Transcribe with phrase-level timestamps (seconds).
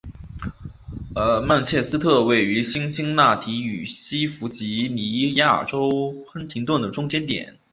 [1.45, 7.59] 曼彻斯特位于辛辛那提与西弗吉尼亚州亨廷顿的中间点。